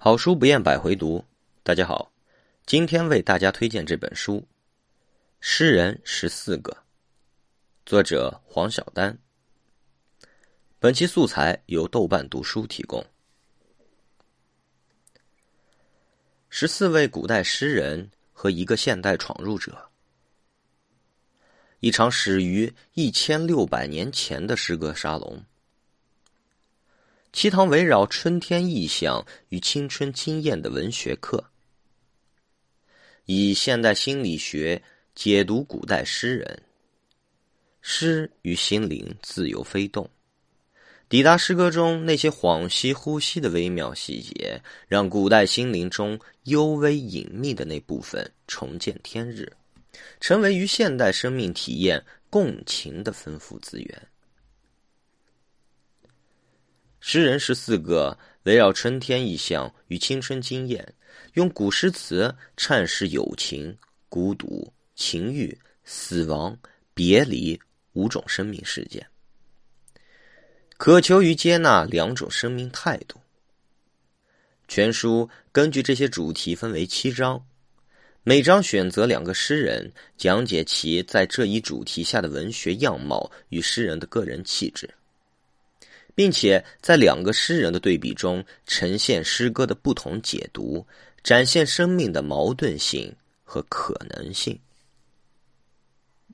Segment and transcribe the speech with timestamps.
[0.00, 1.24] 好书不厌百回读，
[1.64, 2.12] 大家好，
[2.64, 4.36] 今天为大家推荐这本书
[5.40, 6.70] 《诗人十四个》，
[7.84, 9.18] 作者黄晓丹。
[10.78, 13.04] 本期素材由豆瓣读书提供。
[16.48, 19.90] 十四位古代诗人和一个现代闯入者，
[21.80, 25.42] 一场始于一千六百年前的诗歌沙龙。
[27.32, 31.44] 其堂围绕春天意象与青春经验的文学课，
[33.26, 34.82] 以现代心理学
[35.14, 36.62] 解读古代诗人，
[37.80, 40.08] 诗与心灵自由飞动，
[41.08, 49.52] 抵达诗歌中那些恍兮呼吸的微妙细节，让古代心灵中幽微隐秘的那部分重见天日，
[50.18, 54.08] 成为与现代生命体验共情的丰富资源。
[57.10, 60.86] 诗人十四个围绕春天意象与青春经验，
[61.32, 63.74] 用古诗词阐释友情、
[64.10, 66.54] 孤独、情欲、死亡、
[66.92, 67.58] 别离
[67.94, 69.06] 五种生命事件，
[70.76, 73.18] 渴求于接纳两种生命态度。
[74.68, 77.42] 全书根据这些主题分为七章，
[78.22, 84.86] 每章选择两个诗人，讲解其在这一主题下的文学样貌与诗人的个人气质。
[86.18, 90.84] 并且在两个诗人的对比中呈现诗歌的不同解读，
[91.22, 94.58] 展现生命的矛盾性和可能性。